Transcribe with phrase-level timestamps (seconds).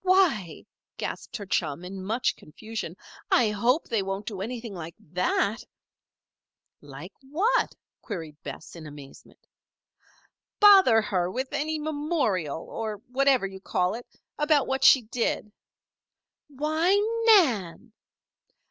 [0.00, 0.64] "Why!"
[0.96, 2.96] gasped her chum, in much confusion,
[3.30, 5.58] "I hope they won't do anything like that."
[6.80, 9.46] "Like what?" queried Bess, in amazement.
[10.58, 14.06] "Bother her with any memorial or whatever you call it
[14.38, 15.52] about what she did."
[16.48, 16.96] "Why,
[17.28, 17.92] Nan!"